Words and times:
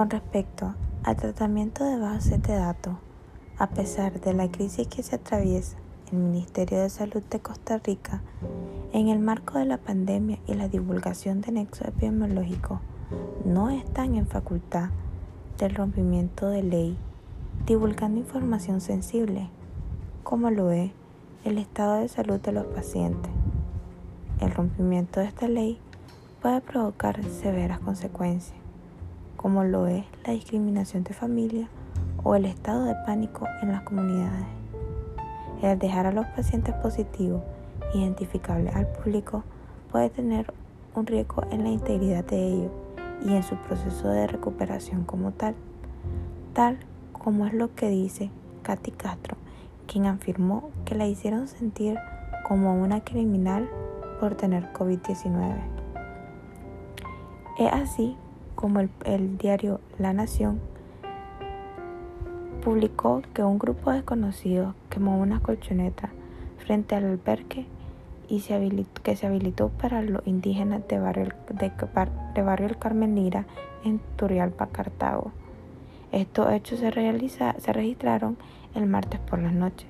Con 0.00 0.08
respecto 0.08 0.74
al 1.02 1.16
tratamiento 1.16 1.84
de 1.84 1.98
bases 1.98 2.42
de 2.42 2.54
datos, 2.54 2.94
a 3.58 3.66
pesar 3.66 4.18
de 4.18 4.32
la 4.32 4.50
crisis 4.50 4.88
que 4.88 5.02
se 5.02 5.16
atraviesa, 5.16 5.76
el 6.10 6.16
Ministerio 6.16 6.80
de 6.80 6.88
Salud 6.88 7.22
de 7.24 7.40
Costa 7.40 7.76
Rica, 7.76 8.22
en 8.94 9.08
el 9.08 9.18
marco 9.18 9.58
de 9.58 9.66
la 9.66 9.76
pandemia 9.76 10.38
y 10.46 10.54
la 10.54 10.68
divulgación 10.68 11.42
de 11.42 11.52
nexos 11.52 11.88
epidemiológicos, 11.88 12.80
no 13.44 13.68
están 13.68 14.14
en 14.14 14.26
facultad 14.26 14.88
del 15.58 15.74
rompimiento 15.74 16.48
de 16.48 16.62
ley, 16.62 16.96
divulgando 17.66 18.20
información 18.20 18.80
sensible, 18.80 19.50
como 20.22 20.50
lo 20.50 20.70
es 20.70 20.92
el 21.44 21.58
estado 21.58 21.96
de 21.96 22.08
salud 22.08 22.40
de 22.40 22.52
los 22.52 22.64
pacientes. 22.64 23.30
El 24.40 24.50
rompimiento 24.50 25.20
de 25.20 25.26
esta 25.26 25.46
ley 25.46 25.78
puede 26.40 26.62
provocar 26.62 27.22
severas 27.24 27.80
consecuencias, 27.80 28.56
como 29.40 29.64
lo 29.64 29.86
es 29.86 30.04
la 30.26 30.34
discriminación 30.34 31.02
de 31.02 31.14
familia 31.14 31.66
o 32.22 32.34
el 32.34 32.44
estado 32.44 32.84
de 32.84 32.94
pánico 33.06 33.46
en 33.62 33.72
las 33.72 33.80
comunidades. 33.84 34.44
El 35.62 35.78
dejar 35.78 36.04
a 36.04 36.12
los 36.12 36.26
pacientes 36.26 36.74
positivos 36.74 37.40
identificables 37.94 38.76
al 38.76 38.86
público 38.86 39.42
puede 39.90 40.10
tener 40.10 40.52
un 40.94 41.06
riesgo 41.06 41.42
en 41.50 41.64
la 41.64 41.70
integridad 41.70 42.22
de 42.22 42.48
ellos 42.48 42.70
y 43.24 43.34
en 43.34 43.42
su 43.42 43.56
proceso 43.56 44.08
de 44.08 44.26
recuperación 44.26 45.04
como 45.04 45.32
tal, 45.32 45.54
tal 46.52 46.78
como 47.12 47.46
es 47.46 47.54
lo 47.54 47.74
que 47.74 47.88
dice 47.88 48.30
Katy 48.62 48.90
Castro, 48.90 49.38
quien 49.86 50.04
afirmó 50.04 50.68
que 50.84 50.94
la 50.94 51.06
hicieron 51.06 51.48
sentir 51.48 51.96
como 52.46 52.78
una 52.78 53.02
criminal 53.02 53.70
por 54.20 54.34
tener 54.34 54.70
COVID-19. 54.74 55.54
Es 57.58 57.72
así 57.72 58.18
como 58.60 58.80
el, 58.80 59.38
diario 59.38 59.80
La 59.98 60.12
Nación 60.12 60.60
publicó 62.62 63.22
que 63.32 63.42
un 63.42 63.58
grupo 63.58 63.90
desconocido 63.90 64.74
quemó 64.90 65.18
una 65.18 65.40
colchoneta 65.40 66.10
frente 66.58 66.94
al 66.94 67.04
albergue 67.04 67.66
y 68.28 68.40
que 69.02 69.16
se 69.16 69.26
habilitó 69.26 69.70
para 69.70 70.02
los 70.02 70.24
indígenas 70.26 70.86
de 70.86 70.98
barrio, 70.98 71.28
de, 71.48 71.72
de 72.34 72.42
barrio 72.42 72.66
El 72.68 72.78
Carmen 72.78 73.16
Lira 73.16 73.46
en 73.82 73.98
Turrialba, 74.16 74.66
Cartago. 74.66 75.32
Estos 76.12 76.52
hechos 76.52 76.80
se, 76.80 76.90
realiza, 76.90 77.54
se 77.58 77.72
registraron 77.72 78.36
el 78.74 78.86
martes 78.86 79.20
por 79.20 79.38
la 79.38 79.50
noche, 79.50 79.86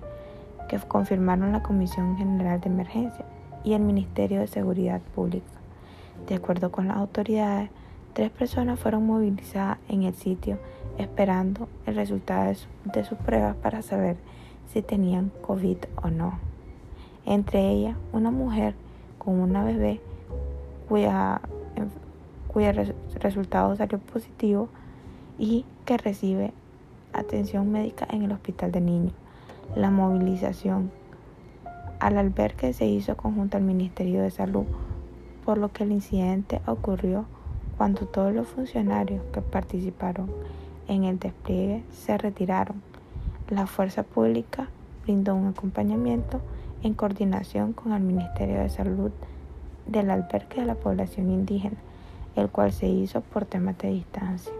que 0.68 0.78
confirmaron 0.78 1.52
la 1.52 1.62
Comisión 1.62 2.16
General 2.16 2.60
de 2.60 2.68
Emergencia 2.68 3.24
y 3.64 3.72
el 3.72 3.82
Ministerio 3.82 4.40
de 4.40 4.46
Seguridad 4.46 5.00
Pública. 5.14 5.44
De 6.28 6.36
acuerdo 6.36 6.70
con 6.70 6.88
las 6.88 6.96
autoridades, 6.96 7.70
tres 8.12 8.30
personas 8.30 8.78
fueron 8.78 9.06
movilizadas 9.06 9.78
en 9.88 10.02
el 10.02 10.14
sitio 10.14 10.58
esperando 10.98 11.68
el 11.86 11.96
resultado 11.96 12.48
de, 12.48 12.54
su, 12.54 12.68
de 12.84 13.04
sus 13.04 13.18
pruebas 13.18 13.56
para 13.56 13.82
saber 13.82 14.16
si 14.72 14.82
tenían 14.82 15.32
COVID 15.42 15.78
o 16.02 16.10
no. 16.10 16.38
Entre 17.26 17.68
ellas, 17.68 17.96
una 18.12 18.30
mujer 18.30 18.74
con 19.18 19.40
una 19.40 19.64
bebé 19.64 20.00
cuya, 20.88 21.40
cuya 22.48 22.72
resultado 23.20 23.76
salió 23.76 23.98
positivo 23.98 24.68
y 25.38 25.64
que 25.84 25.96
recibe 25.96 26.52
atención 27.12 27.70
médica 27.70 28.06
en 28.10 28.22
el 28.22 28.32
hospital 28.32 28.72
de 28.72 28.80
niños. 28.80 29.12
La 29.74 29.90
movilización 29.90 30.90
al 32.00 32.18
albergue 32.18 32.72
se 32.72 32.86
hizo 32.86 33.16
conjunto 33.16 33.56
al 33.56 33.62
Ministerio 33.62 34.22
de 34.22 34.30
Salud, 34.30 34.64
por 35.44 35.58
lo 35.58 35.70
que 35.72 35.84
el 35.84 35.92
incidente 35.92 36.60
ocurrió 36.66 37.26
cuando 37.80 38.04
todos 38.04 38.34
los 38.34 38.46
funcionarios 38.46 39.22
que 39.32 39.40
participaron 39.40 40.30
en 40.86 41.04
el 41.04 41.18
despliegue 41.18 41.82
se 41.90 42.18
retiraron. 42.18 42.82
La 43.48 43.66
fuerza 43.66 44.02
pública 44.02 44.68
brindó 45.04 45.34
un 45.34 45.46
acompañamiento 45.46 46.42
en 46.82 46.92
coordinación 46.92 47.72
con 47.72 47.94
el 47.94 48.02
Ministerio 48.02 48.60
de 48.60 48.68
Salud 48.68 49.12
del 49.86 50.10
albergue 50.10 50.60
de 50.60 50.66
la 50.66 50.74
población 50.74 51.30
indígena, 51.30 51.78
el 52.36 52.50
cual 52.50 52.70
se 52.74 52.86
hizo 52.86 53.22
por 53.22 53.46
temas 53.46 53.78
de 53.78 53.88
distancia. 53.88 54.52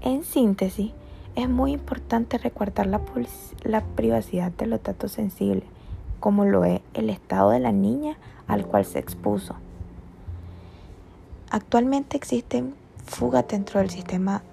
En 0.00 0.24
síntesis, 0.24 0.90
es 1.36 1.48
muy 1.48 1.70
importante 1.70 2.38
recordar 2.38 2.88
la, 2.88 3.00
la, 3.62 3.84
privacidad 3.84 4.50
de 4.50 4.66
los 4.66 4.82
datos 4.82 5.12
sensibles, 5.12 5.62
como 6.18 6.44
lo 6.44 6.64
es 6.64 6.80
el 6.92 7.08
estado 7.08 7.50
de 7.50 7.60
la 7.60 7.70
niña 7.70 8.16
al 8.48 8.66
cual 8.66 8.84
se 8.84 8.98
expuso. 8.98 9.54
Actualmente 11.52 12.16
existen 12.16 12.76
fugas 13.04 13.48
dentro 13.48 13.80
del 13.80 13.90
sistema 13.90 14.44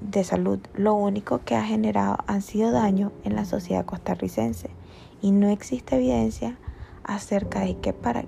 de 0.00 0.24
salud. 0.24 0.60
Lo 0.74 0.94
único 0.94 1.40
que 1.44 1.56
ha 1.56 1.62
generado 1.62 2.16
han 2.26 2.40
sido 2.40 2.70
daños 2.72 3.12
en 3.22 3.36
la 3.36 3.44
sociedad 3.44 3.84
costarricense 3.84 4.70
y 5.20 5.30
no 5.30 5.50
existe 5.50 5.96
evidencia 5.96 6.56
acerca 7.04 7.60
de 7.60 7.76
qué 7.76 7.92
para, 7.92 8.24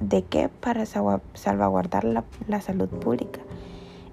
de 0.00 0.22
qué 0.24 0.48
para 0.48 0.86
salvaguardar 0.86 2.04
la, 2.04 2.24
la 2.48 2.62
salud 2.62 2.88
pública. 2.88 3.40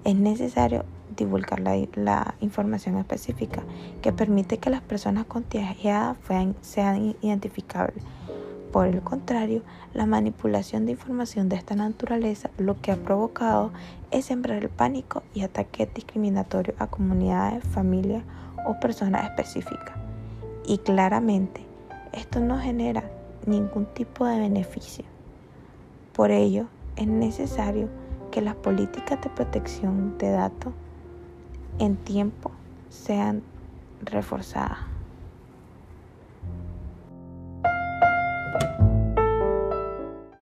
Es 0.04 0.16
necesario 0.16 0.84
divulgar 1.16 1.60
la, 1.60 1.76
la, 1.94 2.34
información 2.40 2.98
específica 2.98 3.62
que 4.02 4.12
permite 4.12 4.58
que 4.58 4.68
las 4.68 4.82
personas 4.82 5.24
contagiadas 5.24 6.18
sean 6.60 7.16
identificables. 7.22 8.04
Por 8.72 8.86
el 8.86 9.02
contrario, 9.02 9.62
la 9.94 10.06
manipulación 10.06 10.86
de 10.86 10.92
información 10.92 11.48
de 11.48 11.56
esta 11.56 11.74
naturaleza 11.74 12.50
lo 12.56 12.80
que 12.80 12.92
ha 12.92 12.96
provocado 12.96 13.72
es 14.12 14.26
sembrar 14.26 14.62
el 14.62 14.68
pánico 14.68 15.24
y 15.34 15.42
ataques 15.42 15.92
discriminatorios 15.92 16.80
a 16.80 16.86
comunidades, 16.86 17.64
familias 17.64 18.22
o 18.66 18.78
personas 18.78 19.24
específicas. 19.24 19.96
Y 20.66 20.78
claramente, 20.78 21.66
esto 22.12 22.38
no 22.38 22.58
genera 22.58 23.10
ningún 23.46 23.86
tipo 23.86 24.24
de 24.24 24.38
beneficio. 24.38 25.04
Por 26.12 26.30
ello, 26.30 26.66
es 26.94 27.08
necesario 27.08 27.88
que 28.30 28.40
las 28.40 28.54
políticas 28.54 29.20
de 29.20 29.30
protección 29.30 30.16
de 30.18 30.30
datos 30.30 30.72
en 31.80 31.96
tiempo 31.96 32.52
sean 32.88 33.42
reforzadas. 34.02 34.78